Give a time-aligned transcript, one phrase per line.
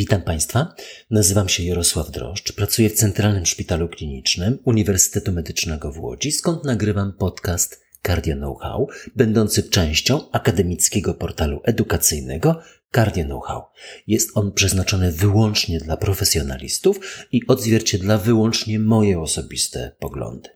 [0.00, 0.74] Witam Państwa.
[1.10, 2.52] Nazywam się Jarosław Droszcz.
[2.52, 9.62] Pracuję w Centralnym Szpitalu Klinicznym Uniwersytetu Medycznego w Łodzi, skąd nagrywam podcast Cardio Know-how, będący
[9.62, 12.60] częścią akademickiego portalu edukacyjnego
[12.94, 13.62] Cardio Know-how.
[14.06, 20.48] Jest on przeznaczony wyłącznie dla profesjonalistów i odzwierciedla wyłącznie moje osobiste poglądy.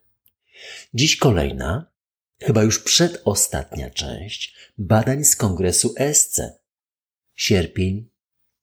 [0.94, 1.92] Dziś kolejna,
[2.40, 6.40] chyba już przedostatnia część badań z kongresu ESC.
[7.34, 8.13] Sierpień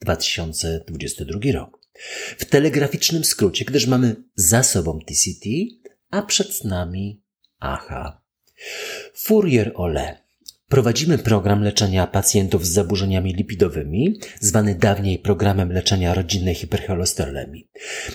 [0.02, 1.80] 2022 rok.
[2.38, 5.50] W telegraficznym skrócie, gdyż mamy za sobą TCT,
[6.10, 7.24] a przed nami
[7.60, 8.22] AHA.
[9.16, 10.22] Fourier Ole.
[10.68, 17.70] Prowadzimy program leczenia pacjentów z zaburzeniami lipidowymi, zwany dawniej programem leczenia rodzinnej hipercholesterolemi.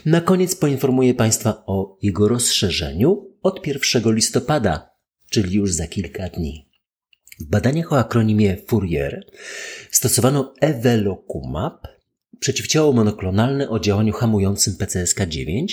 [0.06, 4.90] Na koniec poinformuję Państwa o jego rozszerzeniu od 1 listopada,
[5.30, 6.65] czyli już za kilka dni.
[7.40, 9.26] W badaniach o akronimie Fourier
[9.90, 11.88] stosowano Evelocumab,
[12.38, 15.66] przeciwciało monoklonalne o działaniu hamującym PCSK9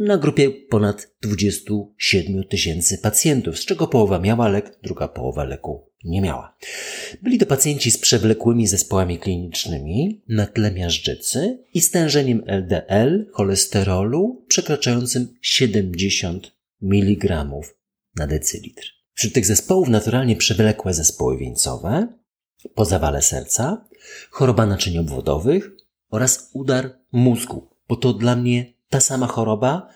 [0.00, 6.20] na grupie ponad 27 tysięcy pacjentów, z czego połowa miała lek, druga połowa leku nie
[6.20, 6.56] miała.
[7.22, 15.34] Byli to pacjenci z przewlekłymi zespołami klinicznymi na tle miażdżycy i stężeniem LDL cholesterolu przekraczającym
[15.40, 17.46] 70 mg
[18.16, 18.97] na decylitr.
[19.18, 22.08] Wśród tych zespołów naturalnie przewlekłe zespoły wieńcowe,
[22.74, 23.84] po zawale serca,
[24.30, 25.70] choroba naczyń obwodowych
[26.10, 29.88] oraz udar mózgu, bo to dla mnie ta sama choroba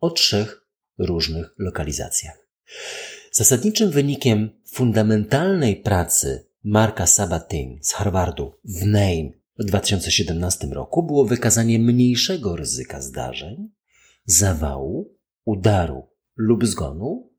[0.00, 0.66] o trzech
[0.98, 2.48] różnych lokalizacjach.
[3.32, 11.78] Zasadniczym wynikiem fundamentalnej pracy Marka Sabatin z Harvardu w NAME w 2017 roku było wykazanie
[11.78, 13.70] mniejszego ryzyka zdarzeń,
[14.24, 17.29] zawału, udaru lub zgonu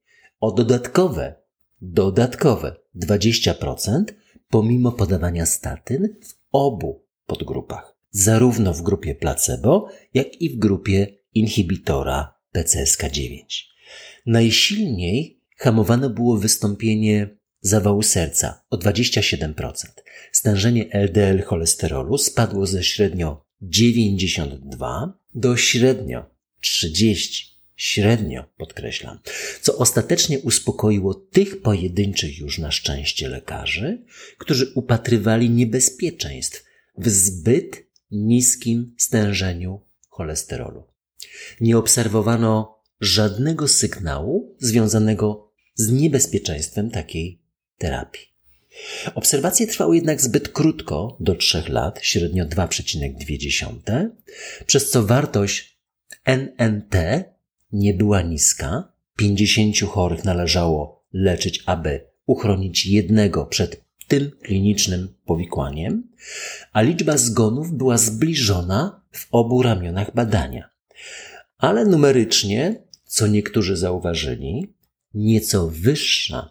[0.42, 1.36] o dodatkowe,
[1.82, 4.04] dodatkowe 20%
[4.50, 12.34] pomimo podawania statyn w obu podgrupach, zarówno w grupie placebo, jak i w grupie inhibitora
[12.56, 13.44] PCSK9.
[14.26, 19.74] Najsilniej hamowane było wystąpienie zawału serca o 27%.
[20.32, 26.26] Stężenie LDL cholesterolu spadło ze średnio 92 do średnio
[26.62, 27.51] 30
[27.82, 29.20] średnio podkreślam,
[29.62, 34.04] co ostatecznie uspokoiło tych pojedynczych już na szczęście lekarzy,
[34.38, 36.64] którzy upatrywali niebezpieczeństw
[36.98, 40.84] w zbyt niskim stężeniu cholesterolu.
[41.62, 47.42] Nie obserwowano żadnego sygnału związanego z niebezpieczeństwem takiej
[47.78, 48.28] terapii.
[49.16, 54.10] Obserwacje trwały jednak zbyt krótko, do 3 lat, średnio 2,2,
[54.66, 55.78] przez co wartość
[56.26, 56.96] NNT
[57.74, 58.92] nie była niska.
[59.18, 66.10] 50 chorych należało leczyć, aby uchronić jednego przed tym klinicznym powikłaniem,
[66.74, 70.70] a liczba zgonów była zbliżona w obu ramionach badania.
[71.58, 74.74] Ale numerycznie, co niektórzy zauważyli,
[75.14, 76.50] nieco wyższa,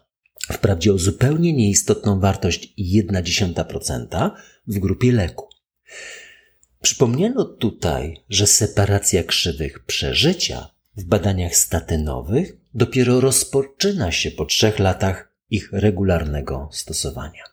[0.51, 4.31] wprawdzie o zupełnie nieistotną wartość 0,1%
[4.67, 5.47] w grupie leku.
[6.81, 15.33] Przypomniano tutaj, że separacja krzywych przeżycia w badaniach statynowych dopiero rozpoczyna się po trzech latach
[15.49, 17.43] ich regularnego stosowania.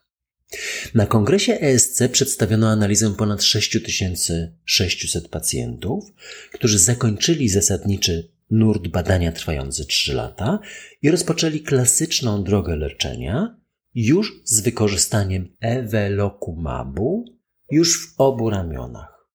[0.93, 6.05] Na kongresie ESC przedstawiono analizę ponad 6600 pacjentów,
[6.53, 10.59] którzy zakończyli zasadniczy nurt badania trwający 3 lata
[11.01, 13.59] i rozpoczęli klasyczną drogę leczenia
[13.95, 17.25] już z wykorzystaniem ewelokumabu
[17.71, 19.27] już w obu ramionach.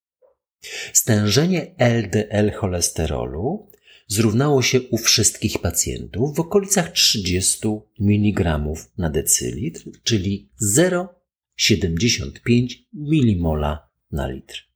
[0.93, 3.69] Stężenie LDL cholesterolu
[4.07, 7.69] zrównało się u wszystkich pacjentów w okolicach 30
[8.01, 8.61] mg
[8.99, 13.67] na decylitr, czyli 0,75 mmol
[14.11, 14.69] na litr.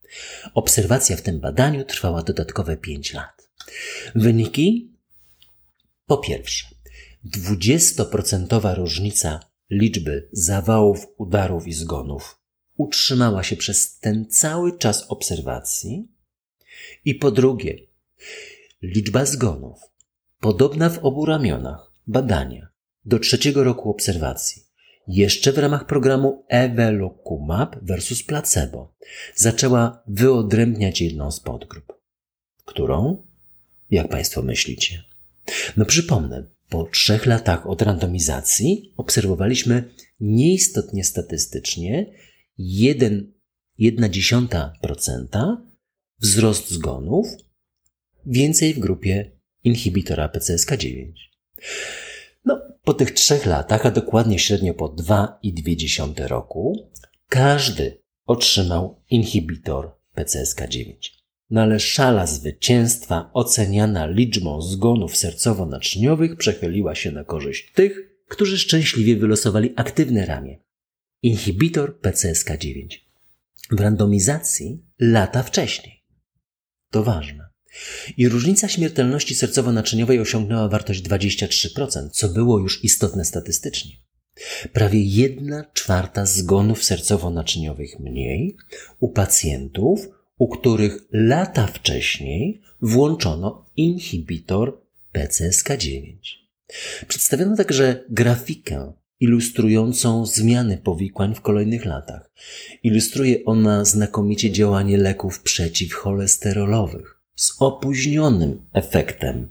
[0.55, 3.51] Obserwacja w tym badaniu trwała dodatkowe 5 lat.
[4.15, 4.93] Wyniki?
[6.07, 6.67] Po pierwsze,
[7.37, 9.41] 20% różnica
[9.71, 12.39] liczby zawałów, udarów i zgonów
[12.79, 16.09] utrzymała się przez ten cały czas obserwacji.
[17.05, 17.79] I po drugie,
[18.83, 19.79] Liczba zgonów,
[20.41, 22.69] podobna w obu ramionach badania
[23.05, 24.63] do trzeciego roku obserwacji,
[25.09, 28.95] jeszcze w ramach programu Evelocumab versus placebo,
[29.35, 31.93] zaczęła wyodrębniać jedną z podgrup.
[32.65, 33.27] Którą?
[33.91, 35.03] Jak Państwo myślicie?
[35.77, 42.15] No przypomnę, po trzech latach od randomizacji obserwowaliśmy nieistotnie statystycznie
[42.59, 45.57] 1,1%
[46.21, 47.27] wzrost zgonów
[48.29, 49.33] więcej w grupie
[49.65, 51.13] inhibitora PCSK9.
[52.45, 56.91] No, po tych trzech latach, a dokładnie średnio po 2,2 roku,
[57.29, 60.95] każdy otrzymał inhibitor PCSK9.
[61.51, 69.17] No ale szala zwycięstwa oceniana liczbą zgonów sercowo-naczyniowych przechyliła się na korzyść tych, którzy szczęśliwie
[69.17, 70.59] wylosowali aktywne ramię.
[71.23, 72.87] Inhibitor PCSK9.
[73.71, 76.05] W randomizacji lata wcześniej.
[76.91, 77.48] To ważne.
[78.17, 83.93] I różnica śmiertelności sercowo-naczyniowej osiągnęła wartość 23%, co było już istotne statystycznie.
[84.73, 88.57] Prawie jedna czwarta zgonów sercowo-naczyniowych mniej
[89.01, 94.81] u pacjentów, u których lata wcześniej włączono inhibitor
[95.15, 96.17] PCSK9.
[97.09, 102.31] Przedstawiono także grafikę ilustrującą zmiany powikłań w kolejnych latach.
[102.83, 109.49] Ilustruje ona znakomicie działanie leków przeciwcholesterolowych z opóźnionym efektem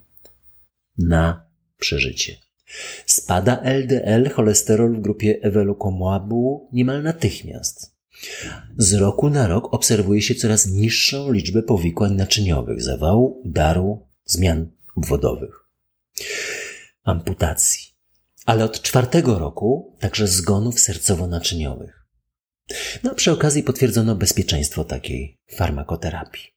[0.97, 2.35] na przeżycie.
[3.05, 7.95] Spada LDL, cholesterol w grupie ewelukomabu niemal natychmiast.
[8.77, 15.65] Z roku na rok obserwuje się coraz niższą liczbę powikłań naczyniowych, zawału, udaru, zmian obwodowych,
[17.03, 17.87] amputacji.
[18.45, 22.07] Ale od czwartego roku także zgonów sercowo-naczyniowych.
[23.03, 26.56] No, przy okazji potwierdzono bezpieczeństwo takiej farmakoterapii.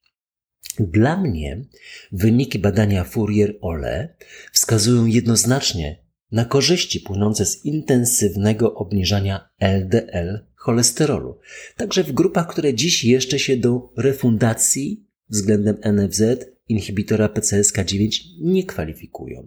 [0.78, 1.64] Dla mnie
[2.12, 4.08] wyniki badania Fourier-Ole
[4.52, 11.38] wskazują jednoznacznie na korzyści płynące z intensywnego obniżania LDL cholesterolu.
[11.76, 16.22] Także w grupach, które dziś jeszcze się do refundacji względem NFZ
[16.68, 19.46] inhibitora PCSK9 nie kwalifikują.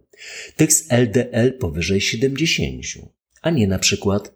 [0.56, 2.86] Tych z LDL powyżej 70,
[3.42, 4.36] a nie na przykład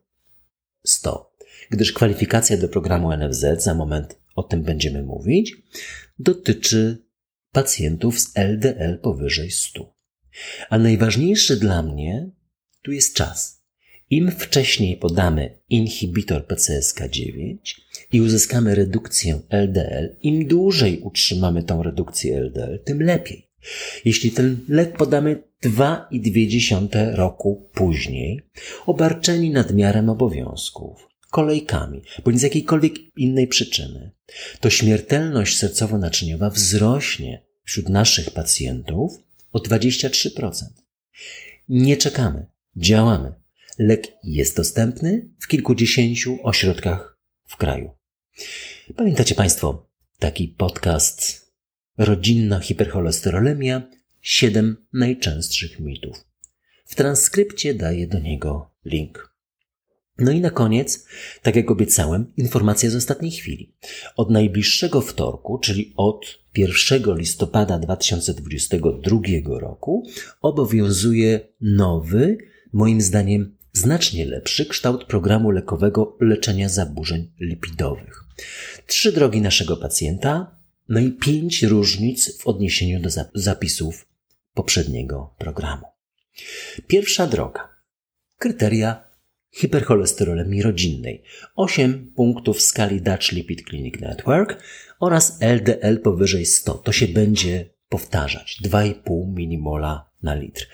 [0.86, 1.34] 100,
[1.70, 5.56] gdyż kwalifikacja do programu NFZ, za moment o tym będziemy mówić,
[6.20, 7.06] dotyczy
[7.52, 9.96] pacjentów z LDL powyżej 100.
[10.70, 12.30] A najważniejszy dla mnie
[12.84, 13.64] tu jest czas.
[14.10, 17.58] Im wcześniej podamy inhibitor PCSK9
[18.12, 23.50] i uzyskamy redukcję LDL, im dłużej utrzymamy tą redukcję LDL, tym lepiej.
[24.06, 28.42] Jeśli ten lek podamy 2,2 roku później,
[28.86, 34.12] obarczeni nadmiarem obowiązków, kolejkami, bądź z jakiejkolwiek innej przyczyny,
[34.60, 39.14] to śmiertelność sercowo-naczyniowa wzrośnie wśród naszych pacjentów
[39.52, 40.52] o 23%.
[41.70, 42.46] Nie czekamy,
[42.76, 43.34] działamy.
[43.80, 47.92] Lek jest dostępny w kilkudziesięciu ośrodkach w kraju.
[48.96, 49.90] Pamiętacie Państwo
[50.20, 51.48] taki podcast
[51.98, 53.90] Rodzinna hipercholesterolemia
[54.22, 56.26] Siedem najczęstszych mitów.
[56.86, 59.37] W transkrypcie daję do niego link.
[60.20, 61.06] No i na koniec,
[61.42, 63.74] tak jak obiecałem, informacja z ostatniej chwili.
[64.16, 69.20] Od najbliższego wtorku, czyli od 1 listopada 2022
[69.60, 70.08] roku,
[70.42, 72.38] obowiązuje nowy,
[72.74, 78.24] moim zdaniem znacznie lepszy kształt programu lekowego leczenia zaburzeń lipidowych.
[78.88, 80.58] Trzy drogi naszego pacjenta,
[80.90, 84.08] no i pięć różnic w odniesieniu do zapisów
[84.54, 85.86] poprzedniego programu.
[86.88, 87.70] Pierwsza droga.
[88.38, 89.07] Kryteria
[89.58, 91.24] hipercholesterolemii rodzinnej,
[91.56, 94.64] 8 punktów w skali Dutch Lipid Clinic Network
[95.00, 96.74] oraz LDL powyżej 100.
[96.74, 100.68] To się będzie powtarzać 2,5 minimola na litr.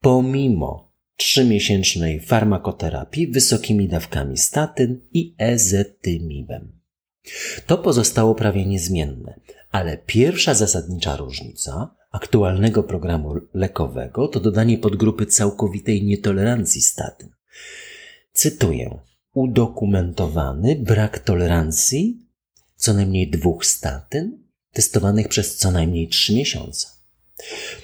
[0.00, 6.80] Pomimo trzymiesięcznej farmakoterapii wysokimi dawkami statyn i ezetymibem.
[7.66, 16.04] To pozostało prawie niezmienne, ale pierwsza zasadnicza różnica aktualnego programu lekowego to dodanie podgrupy całkowitej
[16.04, 17.28] nietolerancji statyn.
[18.36, 18.98] Cytuję:
[19.34, 22.26] udokumentowany brak tolerancji
[22.76, 26.88] co najmniej dwóch statyn testowanych przez co najmniej trzy miesiące.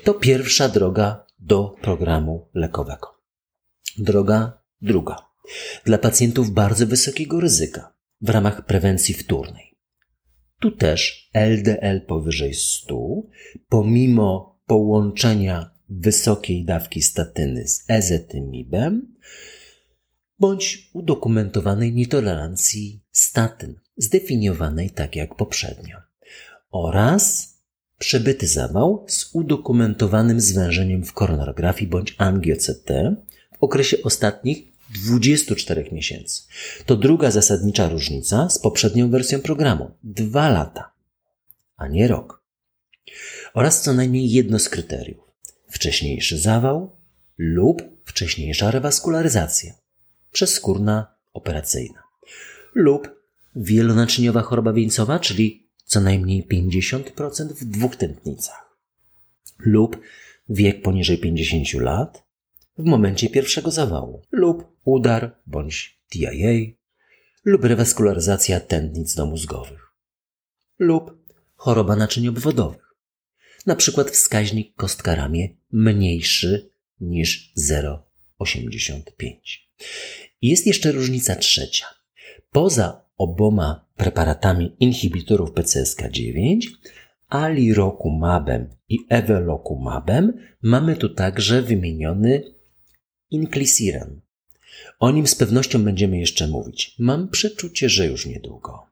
[0.04, 3.08] To pierwsza droga do programu lekowego.
[3.98, 5.16] Droga druga.
[5.84, 9.76] Dla pacjentów bardzo wysokiego ryzyka w ramach prewencji wtórnej.
[10.60, 13.22] Tu też LDL powyżej 100,
[13.68, 19.16] pomimo połączenia wysokiej dawki statyny z ezetymibem,
[20.40, 25.96] bądź udokumentowanej nietolerancji statyn, zdefiniowanej tak jak poprzednio,
[26.70, 27.54] oraz
[27.98, 33.16] przebyty zawał z udokumentowanym zwężeniem w koronografii bądź angio-CT
[33.52, 34.70] w okresie ostatnich
[35.04, 36.42] 24 miesięcy.
[36.86, 39.90] To druga zasadnicza różnica z poprzednią wersją programu.
[40.04, 40.92] Dwa lata,
[41.76, 42.42] a nie rok.
[43.54, 45.24] Oraz co najmniej jedno z kryteriów.
[45.68, 46.96] Wcześniejszy zawał
[47.38, 49.74] lub wcześniejsza rewaskularyzacja
[50.32, 52.02] przezskórna operacyjna
[52.74, 53.20] lub
[53.56, 58.76] wielonaczyniowa choroba wieńcowa, czyli co najmniej 50% w dwóch tętnicach
[59.58, 60.00] lub
[60.48, 62.24] wiek poniżej 50 lat
[62.78, 66.74] w momencie pierwszego zawału lub udar bądź TIA
[67.44, 69.92] lub rewaskularyzacja tętnic domózgowych.
[70.78, 71.24] lub
[71.56, 72.94] choroba naczyń obwodowych.
[73.66, 76.70] Na przykład wskaźnik kostka ramię mniejszy
[77.00, 79.69] niż 0,85.
[80.42, 81.86] Jest jeszcze różnica trzecia.
[82.50, 86.60] Poza oboma preparatami inhibitorów PCSK9,
[87.28, 90.32] alirokumabem i evelokumabem
[90.62, 92.42] mamy tu także wymieniony
[93.30, 94.20] inclisiran.
[94.98, 96.94] O nim z pewnością będziemy jeszcze mówić.
[96.98, 98.86] Mam przeczucie, że już niedługo.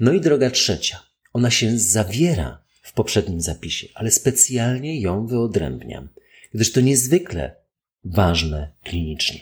[0.00, 1.02] No i droga trzecia.
[1.32, 6.08] Ona się zawiera w poprzednim zapisie, ale specjalnie ją wyodrębniam,
[6.54, 7.56] gdyż to niezwykle
[8.04, 9.40] ważne klinicznie.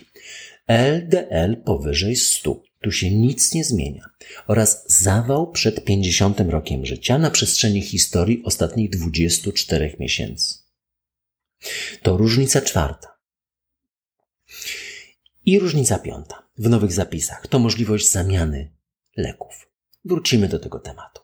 [0.68, 2.62] LDL powyżej 100.
[2.80, 4.10] Tu się nic nie zmienia.
[4.46, 10.58] Oraz zawał przed 50 rokiem życia na przestrzeni historii ostatnich 24 miesięcy.
[12.02, 13.18] To różnica czwarta.
[15.46, 18.70] I różnica piąta w nowych zapisach to możliwość zamiany
[19.16, 19.68] leków.
[20.04, 21.22] Wrócimy do tego tematu.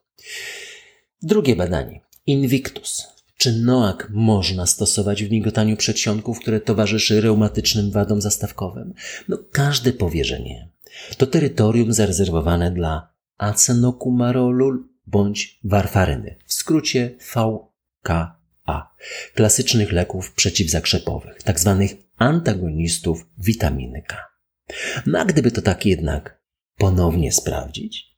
[1.22, 2.00] Drugie badanie.
[2.26, 3.19] Invictus.
[3.40, 8.94] Czy NOAK można stosować w migotaniu przedsionków, które towarzyszy reumatycznym wadom zastawkowym?
[9.28, 10.68] No każdy powie, że nie.
[11.16, 18.94] To terytorium zarezerwowane dla acenokumarolu bądź warfaryny, w skrócie VKA,
[19.34, 24.16] klasycznych leków przeciwzakrzepowych, tak zwanych antagonistów witaminy K.
[25.06, 26.42] No a gdyby to tak jednak
[26.76, 28.09] ponownie sprawdzić,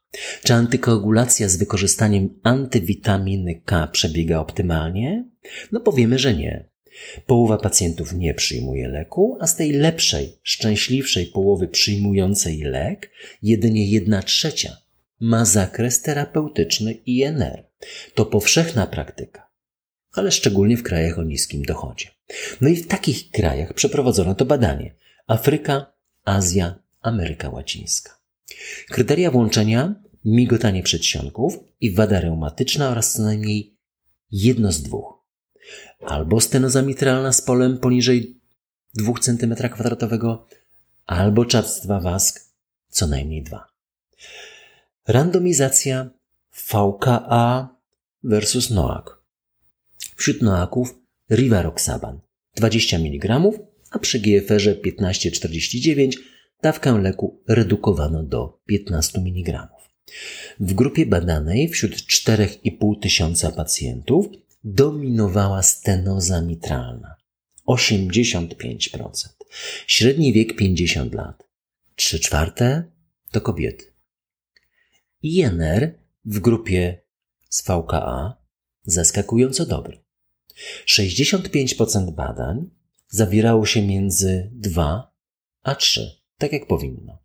[0.42, 5.25] czy antykoagulacja z wykorzystaniem antywitaminy K przebiega optymalnie?
[5.73, 6.73] No powiemy, że nie.
[7.26, 13.11] Połowa pacjentów nie przyjmuje leku, a z tej lepszej, szczęśliwszej połowy przyjmującej lek,
[13.42, 14.76] jedynie jedna trzecia
[15.21, 17.64] ma zakres terapeutyczny INR.
[18.14, 19.50] To powszechna praktyka,
[20.12, 22.07] ale szczególnie w krajach o niskim dochodzie.
[22.61, 24.95] No i w takich krajach przeprowadzono to badanie.
[25.26, 25.92] Afryka,
[26.25, 28.19] Azja, Ameryka Łacińska.
[28.90, 33.76] Kryteria włączenia migotanie przedsionków i wada reumatyczna oraz co najmniej
[34.31, 35.23] jedno z dwóch.
[36.07, 38.41] Albo stenoza mitralna z polem poniżej
[38.95, 40.38] 2 cm2,
[41.07, 42.52] albo czadztwa wask
[42.88, 43.67] co najmniej dwa.
[45.09, 46.11] Randomizacja
[46.71, 47.76] VKA
[48.25, 49.05] versus NOAC.
[50.17, 50.95] Wśród NOACów
[51.31, 52.21] Rivaroxaban
[52.57, 53.41] 20 mg,
[53.91, 56.12] a przy GFR-ze 15,49
[56.62, 59.81] dawkę leku redukowano do 15 mg.
[60.61, 64.26] W grupie badanej wśród 4,5 tysiąca pacjentów
[64.64, 67.16] dominowała stenoza mitralna
[67.66, 69.28] 85%,
[69.87, 71.49] średni wiek 50 lat,
[71.97, 72.85] 3 czwarte
[73.31, 73.85] to kobiety.
[75.23, 77.02] INR w grupie
[77.49, 78.37] z VKA
[78.85, 80.02] zaskakująco dobry.
[80.87, 82.71] 65% badań
[83.09, 85.12] zawierało się między 2
[85.62, 87.22] a 3, tak jak powinno.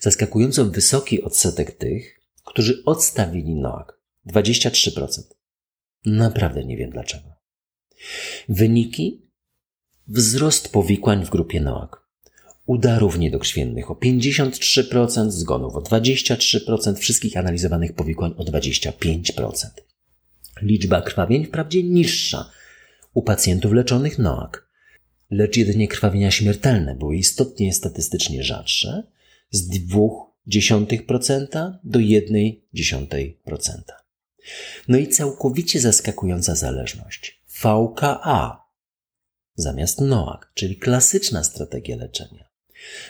[0.00, 5.22] Zaskakująco wysoki odsetek tych, którzy odstawili NOAK 23%.
[6.06, 7.28] Naprawdę nie wiem dlaczego.
[8.48, 9.28] Wyniki?
[10.06, 12.08] Wzrost powikłań w grupie NOAK.
[12.66, 19.66] Udarów niedokrwiennych o 53%, zgonów o 23%, wszystkich analizowanych powikłań o 25%.
[20.62, 22.50] Liczba krwawień wprawdzie niższa
[23.14, 24.68] u pacjentów leczonych NOAK,
[25.30, 29.02] lecz jedynie krwawienia śmiertelne były istotnie statystycznie rzadsze,
[29.50, 33.82] z 0,2% do 1,1%.
[34.88, 37.42] No i całkowicie zaskakująca zależność.
[37.62, 38.68] VKA
[39.54, 42.48] zamiast NOAC, czyli klasyczna strategia leczenia,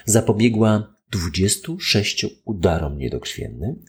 [0.04, 3.84] zapobiegła 26 udarom niedokrwiennym,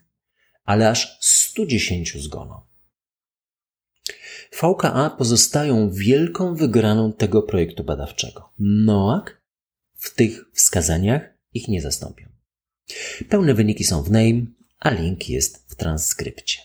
[0.63, 2.61] ale aż 110 zgonom.
[4.51, 8.53] VKA pozostają wielką wygraną tego projektu badawczego.
[8.59, 9.25] NOAC
[9.93, 11.21] w tych wskazaniach
[11.53, 12.38] ich nie zastąpią.
[13.29, 14.45] Pełne wyniki są w name,
[14.79, 16.59] a link jest w transkrypcie.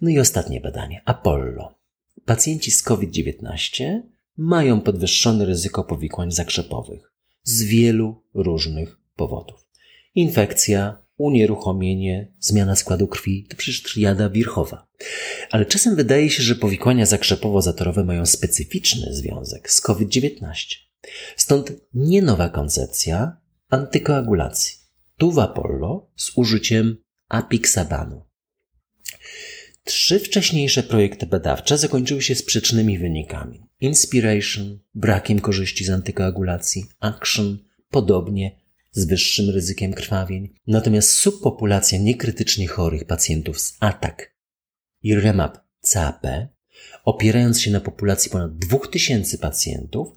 [0.00, 1.02] No i ostatnie badanie.
[1.04, 1.74] Apollo.
[2.24, 4.00] Pacjenci z COVID-19
[4.36, 7.12] mają podwyższone ryzyko powikłań zakrzepowych
[7.42, 9.66] z wielu różnych powodów.
[10.14, 14.86] Infekcja, unieruchomienie, zmiana składu krwi to przecież triada wirchowa.
[15.50, 20.76] Ale czasem wydaje się, że powikłania zakrzepowo-zatorowe mają specyficzny związek z COVID-19.
[21.36, 23.36] Stąd nie nowa koncepcja
[23.70, 24.85] antykoagulacji.
[25.18, 26.96] Tu w Apollo z użyciem
[27.28, 28.24] apixabanu.
[29.84, 33.66] Trzy wcześniejsze projekty badawcze zakończyły się sprzecznymi wynikami.
[33.80, 37.58] Inspiration, brakiem korzyści z antykoagulacji, Action,
[37.90, 38.60] podobnie,
[38.92, 40.54] z wyższym ryzykiem krwawień.
[40.66, 44.16] Natomiast subpopulacja niekrytycznie chorych pacjentów z ATAC
[45.02, 46.26] i REMAP CAP,
[47.04, 50.08] opierając się na populacji ponad 2000 pacjentów,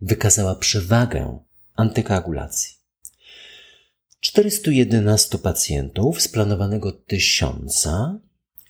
[0.00, 1.38] wykazała przewagę
[1.74, 2.75] antykoagulacji.
[4.26, 8.20] 411 pacjentów z planowanego tysiąca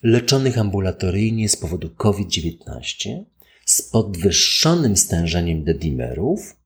[0.02, 3.24] leczonych ambulatoryjnie z powodu COVID-19
[3.66, 6.56] z podwyższonym stężeniem dedimerów,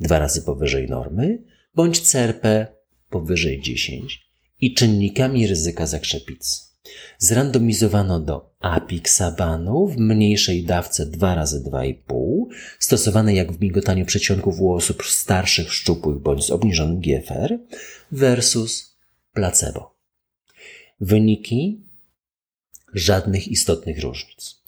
[0.00, 1.44] dwa razy powyżej normy,
[1.74, 2.66] bądź CRP
[3.10, 4.28] powyżej 10
[4.60, 6.67] i czynnikami ryzyka zakrzepicy.
[7.18, 12.44] Zrandomizowano do apixabanu w mniejszej dawce 2 razy 2,5
[12.78, 17.58] stosowanej jak w migotaniu przedsionków u osób starszych, szczupłych bądź z obniżonym GFR
[18.12, 18.96] versus
[19.32, 19.98] placebo.
[21.00, 21.88] Wyniki
[22.94, 24.62] żadnych istotnych różnic.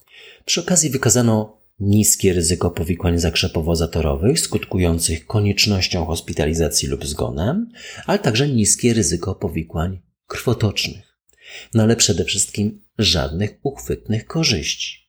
[0.44, 7.70] Przy okazji wykazano niskie ryzyko powikłań zakrzepowo-zatorowych skutkujących koniecznością hospitalizacji lub zgonem,
[8.06, 11.09] ale także niskie ryzyko powikłań krwotocznych.
[11.74, 15.00] No ale przede wszystkim żadnych uchwytnych korzyści.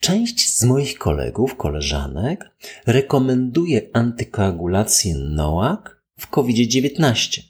[0.00, 2.44] Część z moich kolegów, koleżanek
[2.86, 5.80] rekomenduje antykoagulację NOAC
[6.18, 7.42] w COVID-19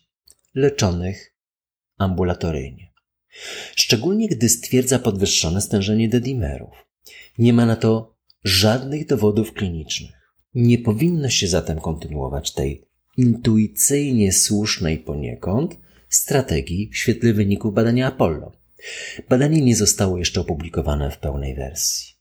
[0.55, 1.35] leczonych
[1.99, 2.93] ambulatoryjnie.
[3.77, 6.87] Szczególnie gdy stwierdza podwyższone stężenie dedimerów.
[7.39, 10.35] Nie ma na to żadnych dowodów klinicznych.
[10.55, 18.53] Nie powinno się zatem kontynuować tej intuicyjnie słusznej poniekąd strategii w świetle wyników badania Apollo.
[19.29, 22.15] Badanie nie zostało jeszcze opublikowane w pełnej wersji.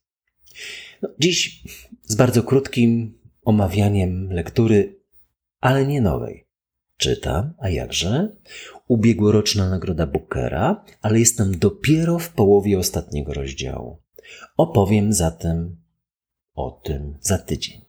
[1.01, 1.63] No, dziś
[2.03, 4.99] z bardzo krótkim omawianiem lektury,
[5.61, 6.47] ale nie nowej.
[6.97, 8.35] Czytam, a jakże?
[8.87, 14.01] Ubiegłoroczna nagroda Bookera, ale jestem dopiero w połowie ostatniego rozdziału.
[14.57, 15.77] Opowiem zatem
[16.53, 17.81] o tym za tydzień.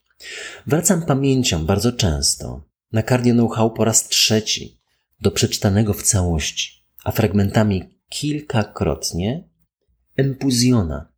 [0.67, 4.78] Wracam pamięcią bardzo często na Cardio Know-how po raz trzeci
[5.21, 9.49] do przeczytanego w całości, a fragmentami kilkakrotnie
[10.17, 11.13] Empuzjona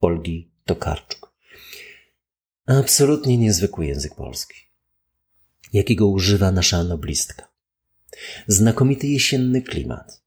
[0.00, 1.34] Olgi Tokarczuk.
[2.66, 4.54] Absolutnie niezwykły język polski,
[5.72, 7.48] jakiego używa nasza noblistka.
[8.46, 10.22] Znakomity jesienny klimat,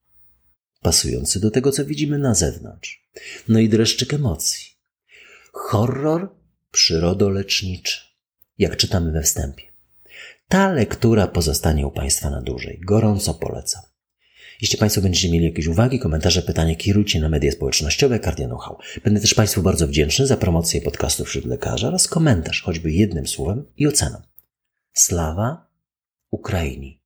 [0.82, 3.10] pasujący do tego, co widzimy na zewnątrz.
[3.48, 4.68] No i dreszczyk emocji.
[5.52, 6.36] Horror
[6.72, 8.00] przyrodoleczniczy,
[8.58, 9.71] jak czytamy we wstępie.
[10.52, 12.80] Ta lektura pozostanie u Państwa na dłużej.
[12.86, 13.82] Gorąco polecam.
[14.62, 18.78] Jeśli Państwo będziecie mieli jakieś uwagi, komentarze, pytania, kierujcie na media społecznościowe Cardia Know-how.
[19.04, 23.66] Będę też Państwu bardzo wdzięczny za promocję podcastu wśród lekarzy oraz komentarz, choćby jednym słowem
[23.78, 24.22] i oceną.
[24.94, 25.68] Slawa
[26.32, 27.02] Ukrainii.